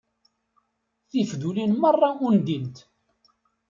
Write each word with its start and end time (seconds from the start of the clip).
Tifdulin 1.13 1.71
merra 1.85 2.09
undint. 2.35 2.75